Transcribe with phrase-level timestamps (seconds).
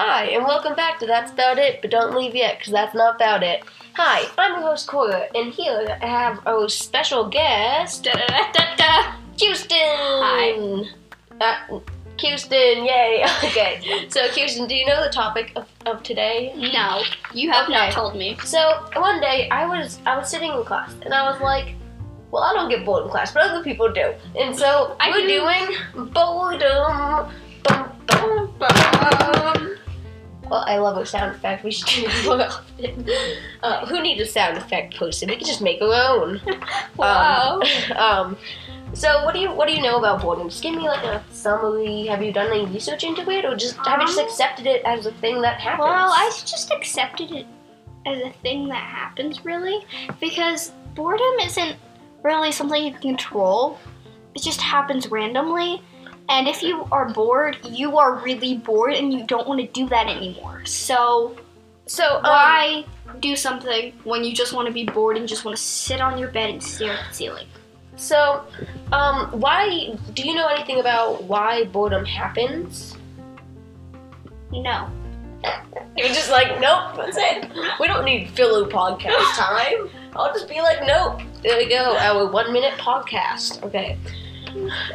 [0.00, 3.16] Hi, and welcome back to That's About It, but don't leave yet, because that's not
[3.16, 3.64] about it.
[3.94, 8.52] Hi, I'm your host Cora, and here I have our special guest, da, da, da,
[8.52, 9.76] da, da, Houston.
[9.80, 10.84] Hi.
[11.40, 11.80] Uh,
[12.20, 13.24] Houston, yay.
[13.44, 16.52] Okay, so Houston, do you know the topic of, of today?
[16.56, 17.02] No,
[17.34, 17.72] you have Okay.
[17.72, 18.36] not told me.
[18.44, 21.74] So one day I was I was sitting in class, and I was like,
[22.30, 24.14] well, I don't get bored in class, but other people do.
[24.38, 25.40] And so I we're do.
[25.40, 27.32] doing boredom.
[27.64, 29.37] Bum, bum, bum.
[30.50, 31.62] Well, I love a sound effect.
[31.64, 33.06] We should do it more often.
[33.62, 35.28] Uh, who needs a sound effect posted?
[35.28, 36.40] We can just make our own.
[36.96, 37.60] Wow.
[37.90, 38.36] Um, um,
[38.94, 40.48] so what do you what do you know about boredom?
[40.48, 42.06] Just give me like a summary.
[42.06, 44.82] Have you done any research into it, or just have you just Um, accepted it
[44.84, 45.84] as a thing that happens?
[45.88, 47.46] Well, I just accepted it
[48.06, 49.84] as a thing that happens, really,
[50.20, 51.76] because boredom isn't
[52.22, 53.78] really something you can control.
[54.34, 55.82] It just happens randomly.
[56.28, 59.88] And if you are bored, you are really bored and you don't want to do
[59.88, 60.62] that anymore.
[60.66, 61.36] So,
[61.86, 62.84] so um, why
[63.20, 66.18] do something when you just want to be bored and just want to sit on
[66.18, 67.46] your bed and stare at the ceiling?
[67.96, 68.44] So,
[68.92, 72.96] um, why do you know anything about why boredom happens?
[74.52, 74.88] No.
[75.96, 77.50] You're just like, nope, that's it.
[77.80, 79.88] We don't need filler podcast time.
[80.14, 81.20] I'll just be like, nope.
[81.42, 83.62] There we go, our one minute podcast.
[83.64, 83.96] Okay.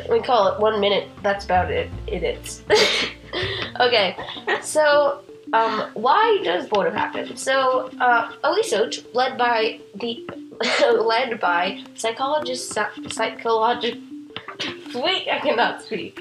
[0.10, 1.10] We call it one minute.
[1.22, 1.90] That's about it.
[2.08, 2.64] It is.
[3.80, 4.18] okay.
[4.62, 5.22] So,
[5.54, 7.38] um, why does boredom happen?
[7.38, 8.32] So, uh,
[9.14, 10.28] led by the
[11.00, 12.78] led by psychologist
[13.10, 13.96] psychologic.
[14.94, 16.20] Wait, I cannot speak.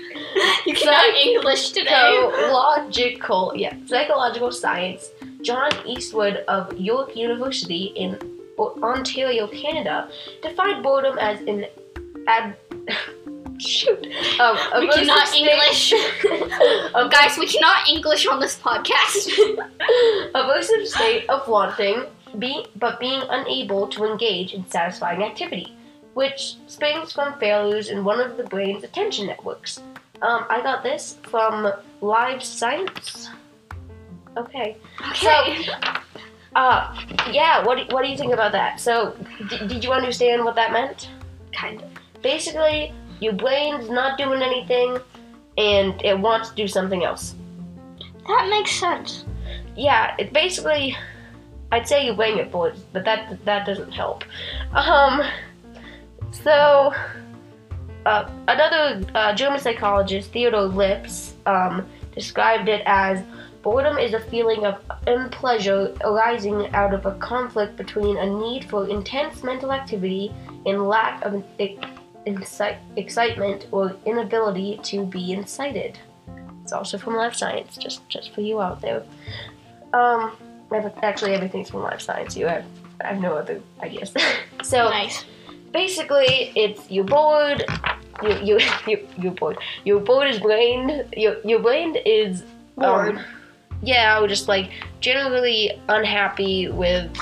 [0.67, 2.31] You cannot English today.
[2.51, 5.11] Logical, yeah, psychological science.
[5.43, 8.19] John Eastwood of York University in
[8.59, 10.09] Ontario, Canada,
[10.43, 11.67] defined boredom as an
[12.27, 12.56] ad.
[13.67, 14.07] Shoot.
[14.41, 15.93] Um, we cannot English.
[15.93, 19.29] a Guys, we cannot English on this podcast.
[20.35, 22.05] a versatile state of wanting,
[22.39, 25.77] be, but being unable to engage in satisfying activity,
[26.15, 29.81] which springs from failures in one of the brain's attention networks.
[30.22, 33.28] Um, I got this from Live Science.
[34.37, 34.77] Okay.
[35.11, 35.65] Okay.
[35.65, 35.72] So,
[36.55, 36.95] Uh,
[37.31, 37.65] yeah.
[37.65, 38.78] What do, what do you think about that?
[38.78, 39.17] So,
[39.49, 41.09] d- did you understand what that meant?
[41.53, 41.89] kind of.
[42.22, 44.99] Basically, your brain's not doing anything,
[45.56, 47.34] and it wants to do something else.
[48.27, 49.25] That makes sense.
[49.77, 50.97] yeah, it basically,
[51.71, 54.25] I'd say you bring it boys, but that that doesn't help.
[54.72, 55.22] Um,
[56.31, 56.93] so
[58.06, 63.22] uh, another uh, German psychologist, Theodor Lipps, um, described it as
[63.62, 68.89] boredom is a feeling of unpleasure arising out of a conflict between a need for
[68.89, 70.33] intense mental activity
[70.66, 71.43] and lack of
[72.27, 75.99] incite, excitement or inability to be incited.
[76.62, 79.03] It's also from Live Science, just just for you out there.
[79.93, 80.33] Um,
[81.03, 82.37] actually, everything's from Live Science.
[82.37, 82.65] You have,
[83.03, 84.12] I have no other ideas.
[84.62, 85.25] so Nice.
[85.72, 87.65] basically, it's you're bored.
[88.22, 89.59] You you you you're bored.
[89.84, 91.04] Your bored is brain.
[91.16, 92.44] Your your brain is
[92.77, 93.16] Bored.
[93.19, 93.25] um,
[93.83, 97.15] yeah, or just like generally unhappy with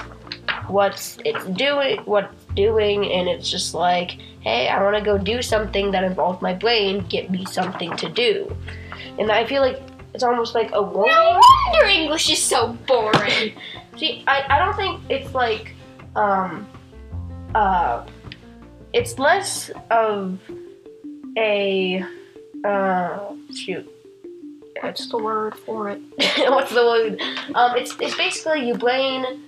[0.68, 5.16] what's it's doing, what it's doing, and it's just like, hey, I want to go
[5.18, 7.06] do something that involves my brain.
[7.08, 8.54] Get me something to do,
[9.18, 9.80] and I feel like
[10.14, 11.14] it's almost like a warning.
[11.14, 11.40] No
[11.72, 13.54] wonder English is so boring.
[13.96, 15.74] See, I, I don't think it's like,
[16.16, 16.66] um,
[17.54, 18.06] uh,
[18.92, 20.38] it's less of
[21.36, 22.04] a,
[22.64, 23.18] uh,
[23.54, 23.88] shoot.
[24.80, 26.00] What's the word for it?
[26.50, 27.20] What's the word?
[27.54, 29.42] Um, it's, it's basically your brain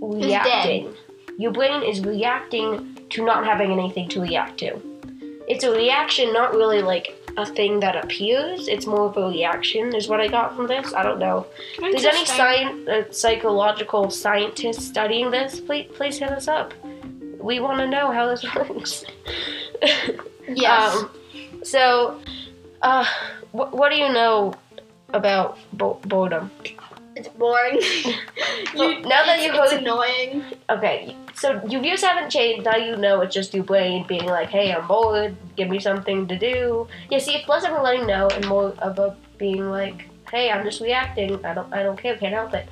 [0.00, 0.94] reacting.
[1.38, 4.80] Your brain is reacting to not having anything to react to.
[5.48, 8.68] It's a reaction, not really like a thing that appears.
[8.68, 10.94] It's more of a reaction, is what I got from this.
[10.94, 11.46] I don't know.
[11.78, 16.72] If there's any science, uh, psychological scientists studying this, please, please hit us up.
[17.40, 19.04] We want to know how this works.
[20.48, 20.96] Yes.
[20.96, 21.10] Um,
[21.62, 22.20] so,
[22.82, 23.04] uh,
[23.52, 24.54] wh- what do you know
[25.12, 26.50] about bo- boredom?
[27.16, 27.80] It's boring.
[28.76, 30.44] Well, now that it's, you it's heard- annoying.
[30.70, 32.64] Okay, so your views haven't changed.
[32.64, 35.36] Now you know it's just your brain being like, "Hey, I'm bored.
[35.56, 38.74] Give me something to do." Yeah, see, it's less of a letting know and more
[38.78, 41.44] of a being like, "Hey, I'm just reacting.
[41.44, 42.16] I don't, I don't care.
[42.16, 42.68] Can't help it."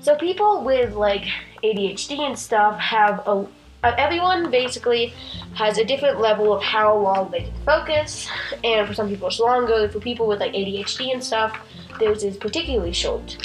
[0.00, 1.24] So people with like
[1.62, 3.46] ADHD and stuff have a.
[3.84, 5.12] Uh, everyone basically
[5.54, 8.28] has a different level of how long they can focus,
[8.64, 9.88] and for some people it's longer.
[9.88, 11.56] For people with like ADHD and stuff,
[11.98, 13.36] theirs is particularly short.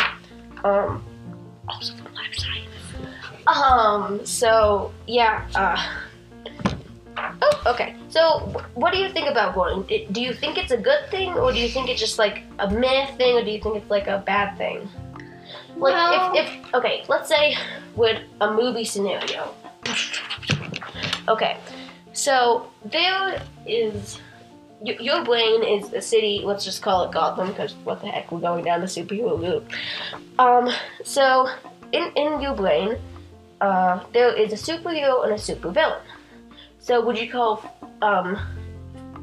[0.64, 1.04] Um,
[1.68, 2.68] also from Live Science.
[3.48, 5.78] Um, so yeah, uh
[7.42, 8.40] oh, Okay, so
[8.76, 9.56] what do you think about?
[9.92, 12.44] It- Do you think it's a good thing, or do you think it's just like
[12.60, 14.88] a myth thing, or do you think it's like a bad thing?
[15.78, 17.56] Like, Well- if, if okay, let's say
[17.96, 19.54] with a movie scenario.
[21.28, 21.58] Okay,
[22.14, 24.20] so there is
[24.84, 26.42] your brain is a city.
[26.44, 29.66] Let's just call it Gotham, because what the heck, we're going down the superhero route.
[30.38, 30.70] Um,
[31.04, 31.50] so
[31.92, 32.98] in in your brain,
[33.62, 36.02] uh, there is a superhero and a supervillain.
[36.80, 37.64] So would you call
[38.02, 38.40] um,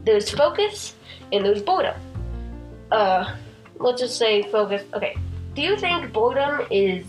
[0.04, 0.94] there's focus
[1.32, 1.98] and there's boredom?
[2.90, 3.34] Uh,
[3.78, 4.82] let's just say focus.
[4.94, 5.16] Okay,
[5.54, 7.06] do you think boredom is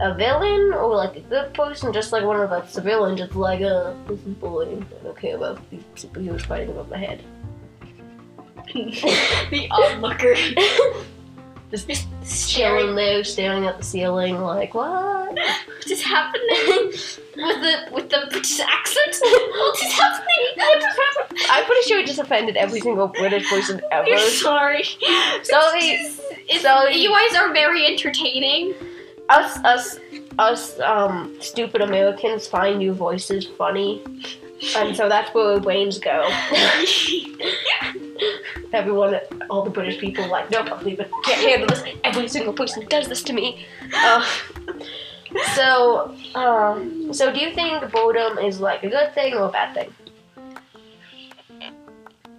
[0.00, 3.34] a villain or like a good person, just like one of us, a villain, just
[3.34, 4.84] like uh, this is boring.
[5.00, 7.22] I don't care about these superheroes fighting above my head.
[8.74, 10.34] the onlooker.
[11.70, 12.06] Just
[12.50, 15.32] chilling there, staring at the ceiling, like what?
[15.32, 19.16] What is happening with the with the British accent?
[19.22, 20.28] What is happening?
[20.56, 21.42] What is happening?
[21.50, 24.06] I'm pretty sure I just offended every single British person ever.
[24.06, 24.84] You're sorry.
[25.42, 25.78] Sorry.
[25.80, 26.96] It's- it's- Sorry.
[26.96, 28.74] You guys are very entertaining.
[29.30, 29.98] us us
[30.38, 34.02] us um stupid Americans find new voices funny.
[34.76, 36.28] And so that's where our brains go.
[38.72, 39.18] Everyone,
[39.50, 40.50] all the British people, like,
[40.82, 41.10] leave it.
[41.24, 41.84] Can't handle this.
[42.04, 43.66] Every single person does this to me.
[43.94, 44.26] Uh,
[45.54, 49.74] so, um, so do you think boredom is like a good thing or a bad
[49.74, 49.92] thing?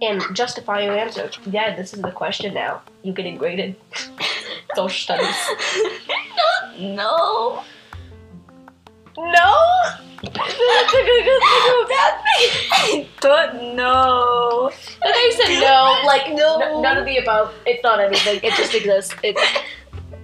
[0.02, 1.30] And justify your answer.
[1.46, 2.82] Yeah, this is the question now.
[3.02, 3.76] You getting graded.
[4.74, 5.36] Social studies.
[6.78, 7.62] no.
[11.88, 13.08] Bad thing?
[13.20, 14.70] Don't know.
[15.02, 16.60] They said no, like No.
[16.60, 17.54] n- none of the above.
[17.66, 18.40] It's not anything.
[18.42, 19.14] It just exists.
[19.22, 19.40] It's,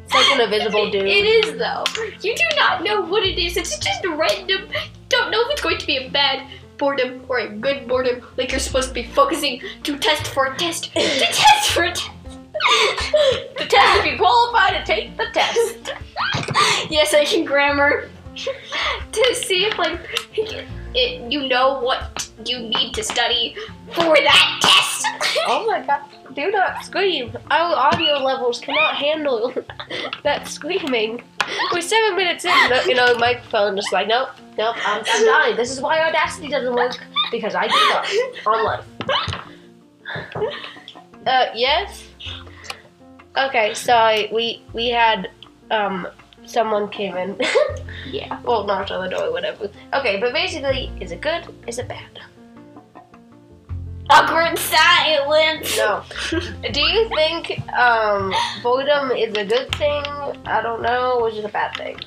[0.04, 1.06] it's like an invisible dude.
[1.06, 1.84] It is though.
[2.22, 3.56] You do not know what it is.
[3.56, 4.68] It's just random.
[5.08, 6.46] Don't know if it's going to be a bad
[6.78, 8.22] boredom or a good boredom.
[8.36, 10.92] Like you're supposed to be focusing to test for a test.
[10.94, 12.10] to test for a test.
[13.58, 15.92] the test if you qualify to take the test.
[16.90, 18.08] yes, I can grammar.
[19.12, 20.00] to see if like
[20.94, 23.54] it, you know what you need to study
[23.92, 25.06] for that test.
[25.46, 26.02] Oh my god.
[26.34, 27.36] Do not scream.
[27.50, 29.52] Our audio levels cannot handle
[30.22, 31.22] that screaming.
[31.72, 32.52] We're seven minutes in,
[32.86, 35.56] you know, microphone just like, nope, nope, I'm, I'm dying.
[35.56, 36.96] This is why Audacity doesn't work,
[37.32, 38.84] because I give up on life.
[41.26, 42.04] Uh, yes?
[43.36, 45.30] Okay, sorry, we, we had,
[45.70, 46.06] um,
[46.50, 47.38] someone came in.
[48.06, 48.40] Yeah.
[48.42, 49.70] well, knocked on the door, whatever.
[49.92, 51.44] Okay, but basically, is it good?
[51.66, 52.18] Is it bad?
[54.08, 55.76] Awkward silence.
[55.76, 56.02] No.
[56.72, 60.02] Do you think um, boredom is a good thing?
[60.44, 61.20] I don't know.
[61.20, 62.00] Or is it a bad thing?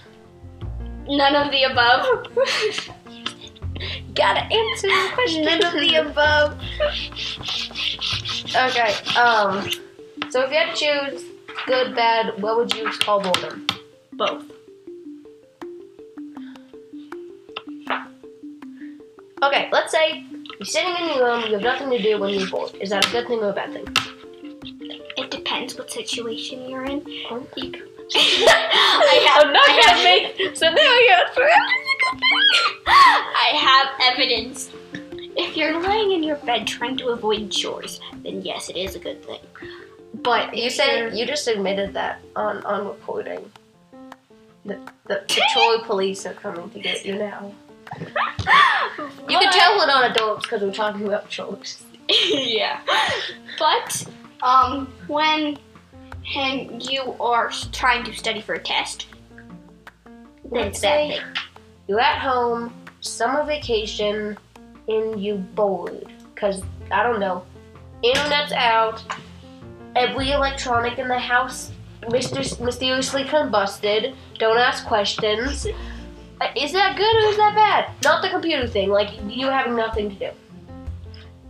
[1.08, 2.28] None of the above.
[4.16, 5.46] Gotta answer the question.
[5.46, 6.60] None of the above.
[8.56, 8.94] Okay.
[9.18, 9.70] Um.
[10.32, 11.24] So if you had to choose
[11.68, 13.68] good, bad, what would you call boredom?
[14.18, 14.46] Both.
[19.44, 19.70] Okay.
[19.72, 20.24] Let's say
[20.60, 21.42] you're sitting in your room.
[21.48, 22.74] You have nothing to do when you're bored.
[22.76, 23.86] Is that a good thing or a bad thing?
[25.18, 27.04] It depends what situation you're in.
[27.30, 27.46] Oh.
[28.16, 32.86] I have, I'm not I gonna have- make scenarios for every single thing.
[32.86, 34.70] I have evidence.
[35.36, 39.00] If you're lying in your bed trying to avoid chores, then yes, it is a
[39.00, 39.40] good thing.
[40.14, 43.50] But You if you just admitted that on on recording.
[44.66, 47.54] The the, the Troy police are coming to get you now.
[47.98, 51.84] You can tell we're not adults because we're talking about chores.
[52.32, 52.82] yeah.
[53.60, 54.08] But
[54.42, 55.58] um, when
[56.36, 59.08] and you are trying to study for a test,
[60.06, 61.22] then it's that say thing.
[61.88, 64.38] you're at home, summer vacation,
[64.88, 67.44] and you bored because I don't know,
[68.02, 69.04] internet's out,
[69.96, 71.72] every electronic in the house
[72.10, 74.16] myster- mysteriously combusted.
[74.40, 75.66] Don't ask questions.
[76.42, 77.92] Uh, Is that good or is that bad?
[78.04, 80.30] Not the computer thing, like you having nothing to do.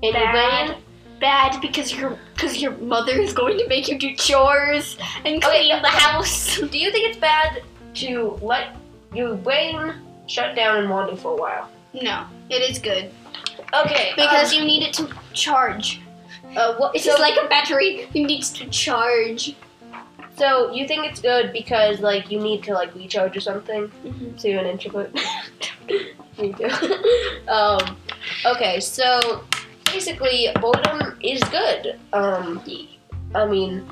[0.01, 0.67] Your Bad.
[0.67, 0.81] brain,
[1.19, 5.69] Bad because your because your mother is going to make you do chores and Okay,
[5.69, 6.57] clean the house.
[6.71, 7.63] do you think it's bad
[7.95, 8.75] to let
[9.13, 9.93] your brain
[10.27, 11.69] shut down and wander for a while?
[11.93, 13.09] No, it is good
[13.73, 16.01] Okay, because um, you need it to charge.
[16.57, 18.07] uh, what, It's so, just like a battery.
[18.13, 19.55] It needs to charge.
[20.35, 23.89] So you think it's good because like you need to like recharge or something.
[24.03, 24.39] Mhm.
[24.39, 25.13] So you're an introvert.
[26.39, 26.69] Me too.
[27.47, 27.97] um,
[28.45, 29.43] okay, so
[29.85, 31.99] basically boredom is good.
[32.13, 32.61] Um,
[33.35, 33.87] I mean,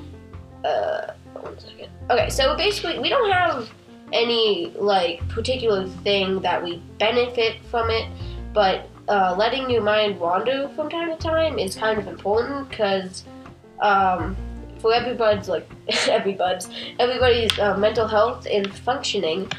[0.64, 1.90] uh, one second.
[2.10, 3.70] Okay, so basically we don't have
[4.14, 8.08] any like particular thing that we benefit from it,
[8.54, 13.24] but uh, letting your mind wander from time to time is kind of important because
[13.82, 14.36] um,
[14.82, 15.70] for everybody's like
[16.08, 16.70] everybody's
[17.00, 19.50] everybody's uh, mental health and functioning.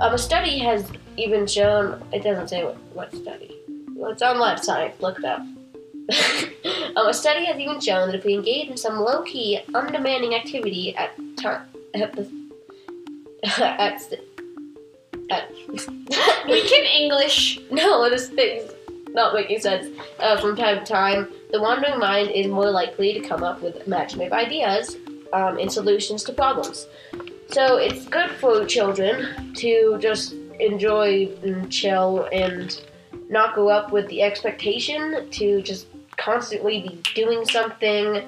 [0.00, 3.60] Um, a study has even shown it doesn't say what, what study.
[3.94, 5.00] Well, it's on Live Science.
[5.00, 5.40] Look it up.
[6.96, 10.94] um, a study has even shown that if we engage in some low-key, undemanding activity
[10.96, 11.62] at time
[11.94, 12.28] at the
[13.58, 14.20] at, st-
[15.30, 15.50] at
[16.46, 17.60] We can English.
[17.70, 18.70] no, this thing's
[19.14, 19.86] not making sense.
[20.18, 23.86] Uh, from time to time, the wandering mind is more likely to come up with
[23.86, 24.96] imaginative ideas
[25.32, 26.86] um, and solutions to problems.
[27.48, 32.80] So it's good for children to just enjoy and chill and
[33.28, 38.22] not go up with the expectation to just constantly be doing something,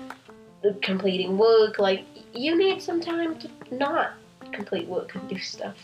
[0.82, 1.78] completing work.
[1.78, 4.12] Like, you need some time to not
[4.52, 5.76] complete work and do stuff.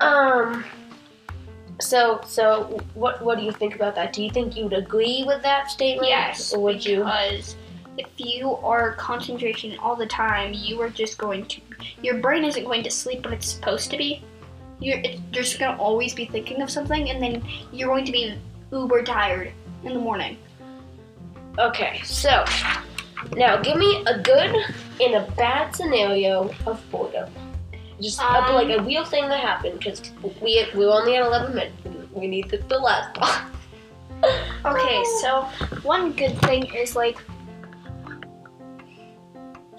[0.00, 0.64] Um.
[1.80, 4.12] So, so what what do you think about that?
[4.12, 6.08] Do you think you'd agree with that statement?
[6.08, 6.98] Yes, Or would you?
[6.98, 7.56] Because
[7.98, 11.60] if you are concentrating all the time, you are just going to.
[12.02, 14.22] Your brain isn't going to sleep when it's supposed to be.
[14.78, 18.04] You're, it, you're just going to always be thinking of something, and then you're going
[18.06, 18.34] to be
[18.72, 19.52] uber tired
[19.84, 20.38] in the morning.
[21.58, 22.00] Okay.
[22.04, 22.44] So,
[23.36, 24.54] now give me a good
[25.00, 27.30] and a bad scenario of boredom.
[28.00, 30.00] Just a- Um, like a real thing that happened because
[30.40, 31.76] we we only had eleven minutes.
[32.12, 33.42] We need the, the last part.
[34.66, 35.48] Okay, so
[35.82, 37.16] one good thing is like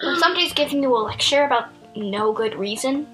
[0.01, 3.06] when somebody's giving you a lecture about no good reason.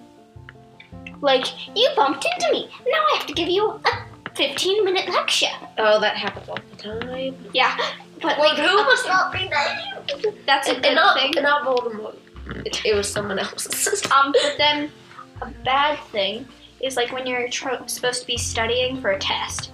[1.19, 1.45] Like,
[1.75, 2.69] you bumped into me.
[2.87, 3.91] Now I have to give you a
[4.35, 5.47] 15 minute lecture.
[5.77, 7.35] Oh, that happens all the time.
[7.53, 7.75] Yeah,
[8.21, 10.33] but like, who was not be that?
[10.45, 11.33] that's a good and not thing.
[11.35, 12.15] and not Voldemort.
[12.65, 13.67] It, it was someone else.
[14.11, 14.91] Um, but then
[15.41, 16.47] a bad thing
[16.81, 19.71] is like when you're tr- supposed to be studying for a test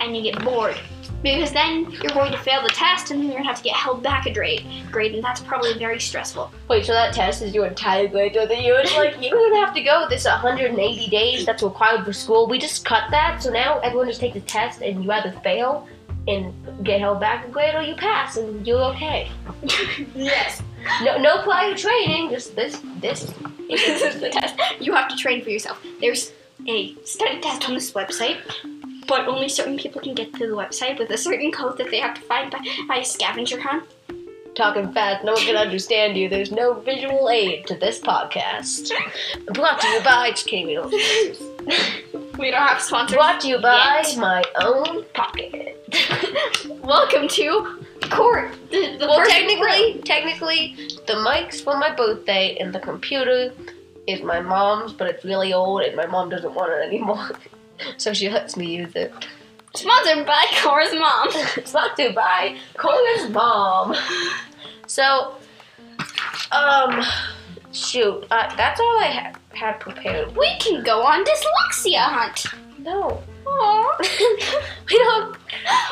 [0.00, 0.78] and you get bored.
[1.22, 3.76] Because then you're going to fail the test and then you're gonna have to get
[3.76, 6.50] held back a grade, grade, and that's probably very stressful.
[6.68, 8.78] Wait, so that test is your entire grade the year?
[8.80, 12.46] It's like you don't have to go this 180 days that's required for school.
[12.46, 15.86] We just cut that, so now everyone just takes the test and you either fail
[16.26, 19.30] and get held back a grade or you pass and you're okay.
[20.14, 20.62] yes.
[21.02, 23.32] No, no prior training, just this, this.
[23.68, 24.56] this is the test.
[24.80, 25.82] You have to train for yourself.
[26.00, 26.32] There's
[26.68, 28.38] a study test on this website,
[29.06, 32.00] but only certain people can get to the website with a certain code that they
[32.00, 33.84] have to find by, by a scavenger hunt.
[34.54, 36.28] Talking fast, no one can understand you.
[36.28, 38.90] There's no visual aid to this podcast.
[39.54, 40.76] Brought to you by, kidding,
[42.38, 42.60] we don't.
[42.60, 43.16] Have sponsors.
[43.16, 44.18] Brought to you by Yet.
[44.18, 45.76] my own pocket.
[46.82, 47.78] Welcome to
[48.10, 48.52] court.
[48.70, 50.76] The, the Well, technically, technically,
[51.06, 53.52] the mic's for my birthday, and the computer
[54.06, 57.30] is my mom's, but it's really old, and my mom doesn't want it anymore,
[57.96, 59.12] so she lets me use it.
[59.74, 61.30] Sponsored by Cora's mom.
[61.96, 63.94] to buy Colin's mom.
[64.86, 65.36] So,
[66.50, 67.02] um,
[67.72, 70.34] shoot, uh, that's all I ha- had prepared.
[70.36, 72.46] We can go on dyslexia hunt.
[72.78, 73.98] No, Aww.
[74.90, 75.36] we don't.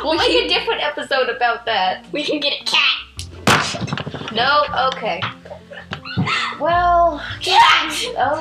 [0.03, 2.07] We'll We make can- a different episode about that.
[2.13, 4.33] We can get a cat.
[4.33, 5.21] No, okay.
[6.59, 7.95] Well, Cat.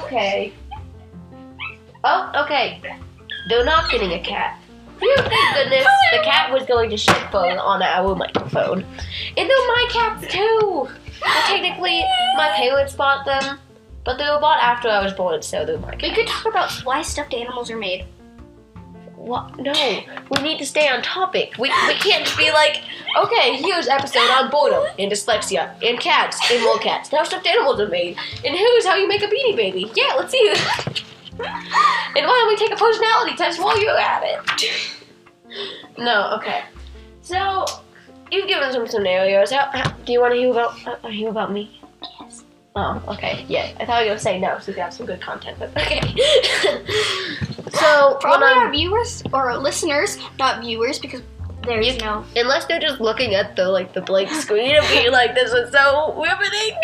[0.04, 0.54] Okay.
[2.04, 2.82] Oh, okay.
[3.50, 4.60] They're not getting a cat.
[5.00, 5.18] Thank
[5.56, 5.86] goodness.
[6.14, 8.84] The cat was going to shit phone on our microphone.
[9.36, 10.88] And they're my cats too.
[11.22, 12.04] Well, technically,
[12.36, 13.60] my parents bought them,
[14.08, 16.72] but they were bought after I was born, so they're my We could talk about
[16.86, 18.06] why stuffed animals are made.
[19.18, 19.60] What?
[19.60, 19.74] No,
[20.32, 21.58] we need to stay on topic.
[21.60, 22.84] We, we can't just be like,
[23.18, 27.12] okay, here's episode on boredom and dyslexia and cats and more cats.
[27.12, 28.16] Now stuffed animals are made.
[28.46, 29.92] And here's how you make a beanie baby.
[29.94, 30.54] Yeah, let's see
[31.40, 34.98] and why don't we take a personality test while you're at it?
[35.98, 36.64] no, okay.
[37.22, 37.66] So
[38.32, 39.52] you've given some scenarios.
[39.52, 41.82] How, how do you want to hear about uh, hear about me?
[42.80, 43.44] Oh, okay.
[43.50, 45.58] Yeah, I thought you were gonna say no, so we could have some good content.
[45.58, 46.00] But okay.
[47.72, 51.24] so Probably our viewers or listeners, not viewers, because
[51.64, 52.24] there is no.
[52.36, 55.72] Unless they're just looking at the like the blank screen and being like, "This is
[55.72, 56.78] so riveting."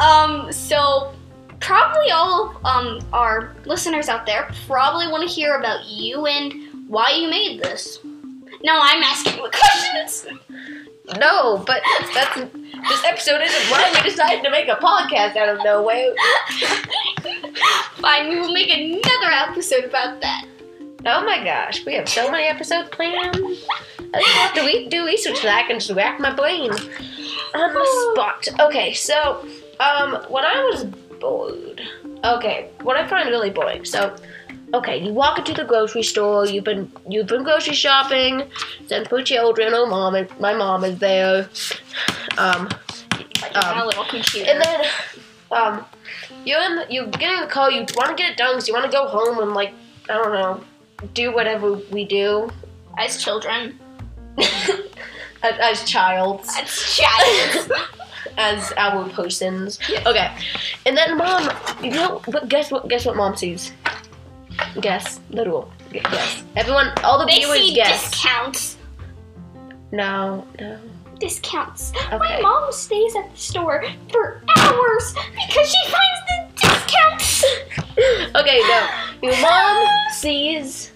[0.00, 0.50] um.
[0.50, 1.12] So
[1.60, 6.88] probably all of um our listeners out there probably want to hear about you and
[6.88, 7.98] why you made this.
[8.64, 10.26] No, I'm asking you questions.
[11.18, 11.82] no, but
[12.14, 16.14] that's this episode isn't why we decided to make a podcast out of nowhere.
[17.96, 20.46] Fine, we will make another episode about that.
[21.06, 23.36] Oh my gosh, we have so many episodes planned.
[24.12, 26.70] I just have to re- do research so that I can just rack my brain
[26.70, 28.48] on the spot.
[28.60, 29.46] Okay, so
[29.80, 30.84] um, when I was
[31.20, 31.80] bored.
[32.24, 33.84] Okay, what I find really boring.
[33.84, 34.14] So,
[34.74, 36.46] okay, you walk into the grocery store.
[36.46, 38.42] You've been you've been grocery shopping.
[38.88, 39.72] Then for children.
[39.74, 41.48] Oh, mom, is, my mom is there.
[42.38, 42.68] Um,
[43.54, 44.50] Um, little computer.
[44.50, 44.84] and then,
[45.50, 45.84] um,
[46.44, 47.70] you're in the, you get in the car.
[47.70, 49.72] You want to get it done because you want to go home and like
[50.08, 50.62] I don't know,
[51.14, 52.50] do whatever we do
[52.98, 53.78] as children.
[54.38, 54.78] as,
[55.42, 56.48] as childs.
[56.56, 57.72] As child.
[58.36, 59.78] as our persons.
[60.06, 60.30] Okay,
[60.86, 61.50] and then mom,
[61.82, 62.88] you know, but guess what?
[62.88, 63.72] Guess what mom sees?
[64.80, 65.70] Guess, literal.
[65.92, 66.42] Gu- Guess.
[66.56, 68.10] Everyone, all the they viewers see guess.
[68.10, 68.76] discounts.
[69.92, 70.78] No, no.
[71.18, 71.92] Discounts.
[72.10, 72.40] My Okay.
[72.40, 77.44] mom stays at the store for hours because she finds the discounts.
[78.36, 78.88] okay, no.
[79.22, 80.92] Your mom sees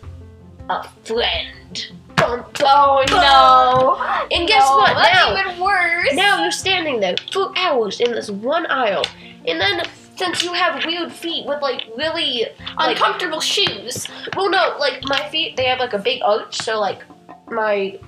[0.71, 1.89] a friend.
[2.17, 3.21] Bum, Oh bum.
[3.21, 4.27] no!
[4.35, 4.95] And guess No, what?
[4.95, 6.13] That's Now, even worse.
[6.15, 9.03] now you're standing there for hours in this one aisle,
[9.47, 9.83] and then
[10.17, 14.07] since you have weird feet with like really like uncomfortable shoes.
[14.37, 17.03] Well, no, like my feet, they have like a big arch, so like
[17.49, 17.99] my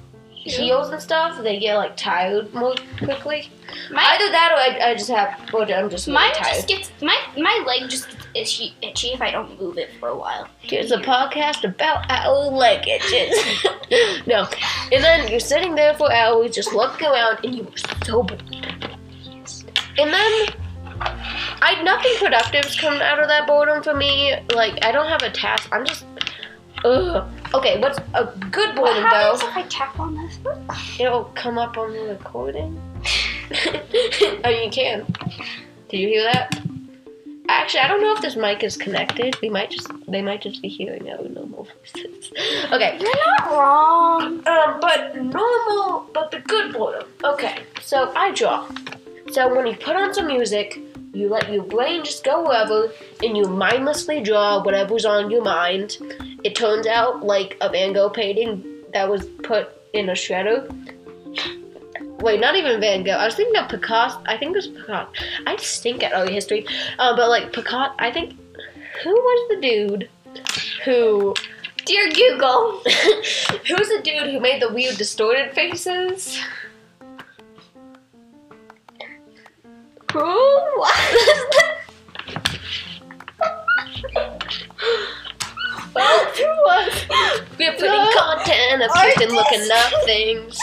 [0.46, 3.50] heels and stuff, they get like tired more quickly.
[3.90, 6.54] My Either that or I, I just have, or I'm just mine tired.
[6.54, 10.08] just gets my my leg just gets itchy, itchy if I don't move it for
[10.08, 10.48] a while.
[10.60, 13.66] Here's a podcast about our leg itches.
[14.26, 14.48] no,
[14.92, 18.42] and then you're sitting there for hours, just looking around, and you're so bored.
[19.98, 20.46] And then.
[21.62, 24.34] I nothing productive's come out of that boredom for me.
[24.54, 25.68] Like I don't have a task.
[25.72, 26.04] I'm just,
[26.84, 27.28] ugh.
[27.54, 29.48] Okay, what's a good What boredom happens though?
[29.48, 30.38] if I tap on this?
[31.00, 32.80] It'll come up on the recording.
[34.44, 35.06] oh, you can.
[35.88, 36.60] Do you hear that?
[37.48, 39.36] Actually, I don't know if this mic is connected.
[39.40, 42.32] We might just they might just be hearing our normal voices.
[42.72, 42.98] Okay.
[43.00, 44.46] You're not wrong.
[44.46, 47.08] Um, but normal, but the good boredom.
[47.22, 48.68] Okay, so I draw.
[49.30, 50.80] So when you put on some music,
[51.16, 52.90] you let your brain just go wherever,
[53.22, 55.98] and you mindlessly draw whatever's on your mind.
[56.44, 60.70] It turns out like a Van Gogh painting that was put in a shredder.
[62.20, 63.12] Wait, not even Van Gogh.
[63.12, 64.20] I was thinking of Picasso.
[64.26, 65.10] I think it was Picasso.
[65.46, 66.66] I stink at art history.
[66.98, 68.34] Um, but like Picasso, I think
[69.02, 70.08] who was the dude
[70.84, 71.34] who
[71.86, 72.80] Dear Google.
[73.68, 76.36] Who's the dude who made the weird distorted faces?
[80.16, 80.92] Who was
[85.94, 87.06] Well, who was?
[87.58, 90.58] We're putting The content of Kristen looking up things.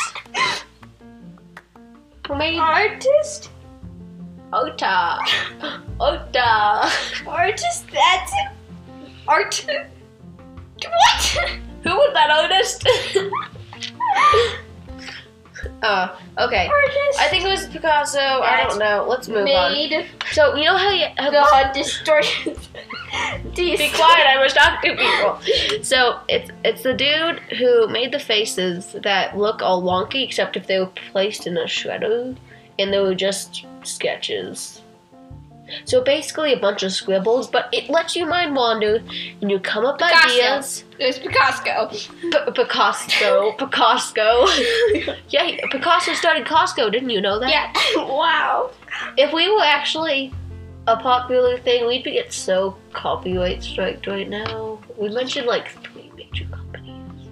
[2.27, 3.51] Who made artist?
[4.51, 5.19] Ota?
[5.99, 6.91] Ota.
[7.27, 7.85] Artist?
[7.91, 8.49] That's it.
[9.27, 9.65] Art.
[10.83, 11.23] What?
[11.83, 12.87] Who was that artist?
[15.81, 16.69] uh, okay.
[17.19, 18.19] I think it was Picasso.
[18.19, 19.05] I don't know.
[19.07, 19.71] Let's move on.
[19.71, 22.55] made So you know how you how the distortion.
[23.55, 25.83] Be quiet, I was talking to people.
[25.83, 30.67] So it's it's the dude who made the faces that look all wonky, except if
[30.67, 32.35] they were placed in a shredder
[32.79, 34.81] and they were just sketches.
[35.85, 39.01] So basically a bunch of scribbles, but it lets you mind wander
[39.41, 40.33] and you come up Picasso.
[40.33, 40.83] ideas.
[41.03, 41.89] Was Picasso.
[41.89, 44.47] P- Picasso, Picasso.
[45.29, 47.49] yeah, Picasso started Costco, didn't you know that?
[47.49, 47.73] Yeah.
[48.05, 48.71] wow.
[49.17, 50.33] If we were actually
[50.87, 54.79] a popular thing, we'd be get so copyright striked right now.
[54.97, 57.27] We mentioned like three major companies.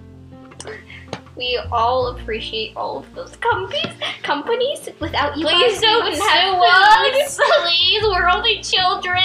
[1.34, 3.94] We all appreciate all of those companies.
[4.22, 7.40] Companies without you Please guys, don't we wouldn't sue have us.
[7.62, 9.22] Please, we're only children.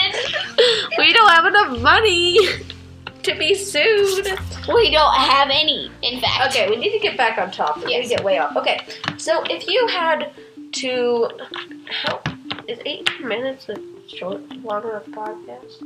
[0.97, 2.37] we don't have enough money
[3.27, 4.25] to be sued.
[4.73, 6.55] We don't have any, in fact.
[6.55, 7.85] Okay, we need to get back on topic.
[7.85, 8.55] We need to get way off.
[8.55, 8.79] Okay,
[9.17, 10.31] so if you had
[10.73, 11.29] to,
[11.89, 12.21] how
[12.67, 13.75] is 18 minutes a
[14.07, 15.83] short, long enough podcast?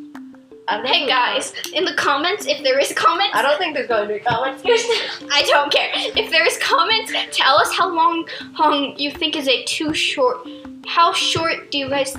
[0.86, 4.13] Hey guys, in the comments, if there is comments, I don't think there's going to
[4.13, 4.62] be comments.
[4.65, 5.89] I don't care.
[5.93, 8.25] If there is comments, tell us how long,
[8.58, 10.47] long you think is a too short.
[10.86, 12.15] How short do you guys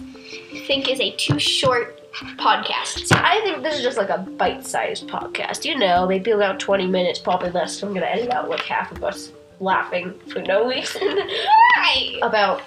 [0.67, 3.07] think is a too short podcast?
[3.07, 5.65] See, I think this is just like a bite-sized podcast.
[5.65, 7.79] You know, maybe around 20 minutes, probably less.
[7.79, 12.19] So I'm gonna edit out like half of us laughing for no reason Why?
[12.23, 12.63] about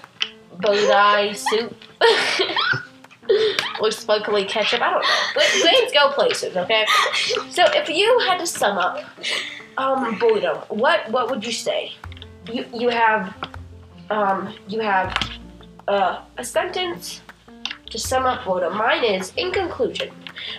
[0.58, 1.76] Bodai soup
[3.82, 4.82] or sparkly ketchup.
[4.82, 5.10] I don't know.
[5.36, 6.86] But brains go places, okay?
[7.50, 9.04] So if you had to sum up
[9.78, 11.94] um, boredom, what what would you say?
[12.52, 13.36] You you have
[14.10, 15.18] um, you have
[15.88, 17.22] uh, a sentence
[17.90, 18.78] to sum up boredom.
[18.78, 20.10] Mine is in conclusion.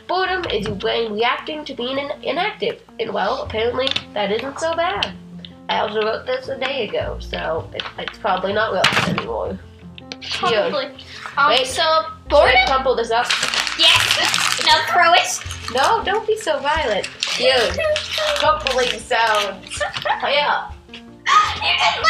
[0.09, 4.75] Boredom is your brain reacting to being in- inactive, and well, apparently that isn't so
[4.75, 5.13] bad.
[5.69, 9.59] I also wrote this a day ago, so it, it's probably not relevant anymore.
[10.33, 10.87] Probably.
[11.37, 11.67] Um, Wait.
[11.67, 12.67] so Should I boredom.
[12.67, 13.27] crumple this up?
[13.79, 14.63] Yes.
[14.65, 15.73] Now throw it.
[15.75, 17.09] No, don't be so violent.
[17.37, 17.79] Dude,
[18.39, 19.83] crumpling sounds.
[20.23, 20.71] Yeah.
[20.89, 21.03] You
[21.63, 22.06] didn't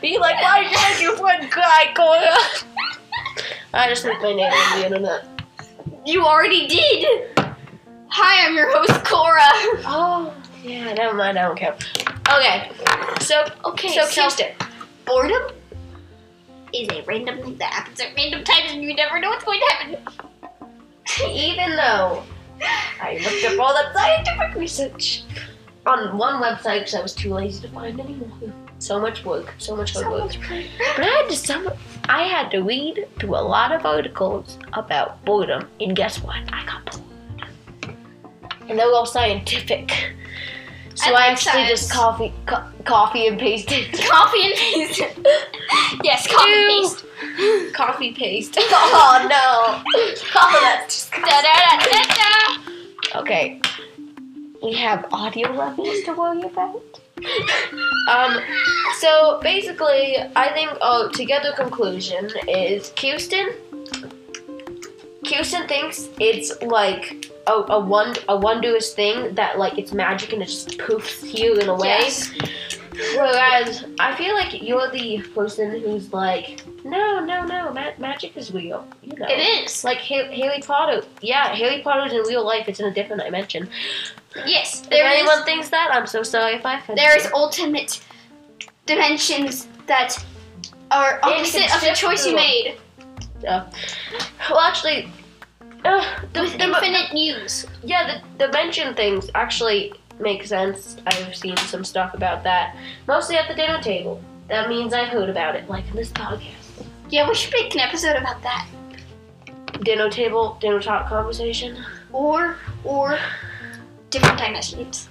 [0.00, 2.68] be like, "Why did I one cry going on?"
[3.74, 5.24] I just leave my name on the internet.
[6.04, 7.28] you already did.
[8.10, 9.40] Hi, I'm your host Cora.
[9.86, 10.34] Oh,
[10.64, 10.92] yeah.
[10.94, 11.38] Never mind.
[11.38, 11.76] I don't care.
[12.32, 12.70] Okay.
[13.20, 14.52] So Okay, so so, Houston.
[15.04, 15.42] boredom
[16.72, 19.60] is a random thing that happens at random times, and you never know what's going
[19.60, 19.96] to happen.
[21.30, 22.22] Even though
[23.00, 25.22] I looked up all that scientific research
[25.86, 28.52] on one website because I was too lazy to find any more.
[28.78, 29.54] So much work.
[29.58, 30.24] So much hard So work.
[30.24, 30.38] much.
[30.96, 31.68] But I had to some,
[32.08, 36.36] I had to read through a lot of articles about boredom, and guess what?
[36.52, 37.94] I got bored,
[38.68, 40.14] and they were all scientific.
[40.94, 42.00] So I I, actually just science.
[42.00, 45.00] coffee, co- copy and pasted, Coffee and paste.
[46.04, 46.68] yes, Ew.
[46.68, 47.72] paste.
[47.74, 48.56] copy paste.
[48.60, 49.82] oh no!
[50.34, 53.20] Oh, that's Da, da, da, da, da.
[53.20, 53.60] okay.
[54.62, 56.82] We have audio levels to worry about.
[58.08, 58.38] Um,
[58.98, 63.52] so basically, I think our together conclusion is Houston.
[65.24, 70.42] Houston thinks it's like a, a one a wondrous thing that like it's magic and
[70.42, 71.88] it just poofs you in a way.
[71.88, 72.32] Yes.
[73.14, 77.57] Whereas I feel like you're the person who's like, no, no, no,
[77.98, 78.86] ma- magic is real.
[79.02, 79.84] You know, It is.
[79.84, 81.02] like Ha- Harry Potter.
[81.20, 82.68] Yeah, Harry Potter's in real life.
[82.68, 83.68] It's in a different dimension.
[84.46, 85.18] Yes, If there is.
[85.20, 88.00] anyone thinks that, I'm so sorry if I offended There is ultimate
[88.86, 90.16] dimensions that
[90.90, 92.76] are opposite of the choice you made
[93.42, 95.10] Well, actually,
[95.84, 97.66] uh, the, with the, infinite news.
[97.84, 100.96] yeah, the dimension things actually make sense.
[101.06, 104.20] I've seen some stuff about that, mostly at the dinner table.
[104.48, 106.57] That means I've heard about it, like in this podcast.
[107.10, 108.68] Yeah, we should make an episode about that.
[109.82, 111.84] Dinner table, dinner talk conversation.
[112.12, 113.18] Or or
[114.10, 115.08] different dimensions.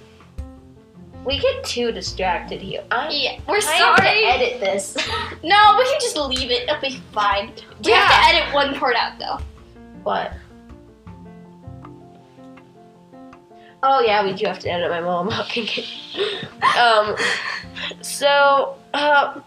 [1.24, 2.84] We get too distracted here.
[2.90, 4.96] I, Yeah, we're I have to edit this.
[5.42, 6.68] No, we can just leave it.
[6.68, 7.52] It'll be fine.
[7.84, 9.38] We have to edit one part out though.
[10.02, 10.32] What?
[13.82, 16.44] Oh yeah, we do have to edit my mom it.
[16.76, 17.16] um,
[18.00, 19.40] so uh,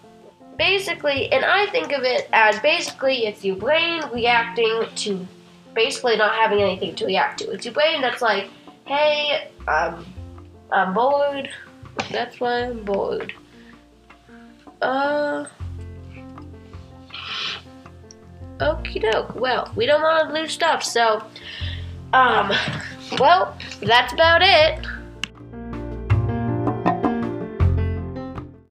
[0.57, 5.27] basically, and I think of it as basically it's your brain reacting to
[5.73, 7.51] basically not having anything to react to.
[7.51, 8.49] It's your brain that's like,
[8.85, 10.05] hey, um,
[10.71, 11.49] I'm bored.
[12.09, 13.33] That's why I'm bored.
[14.81, 15.45] Uh.
[18.59, 19.35] Okie doke.
[19.35, 21.23] Well, we don't want to lose stuff, so
[22.13, 22.51] um,
[23.19, 24.85] well, that's about it.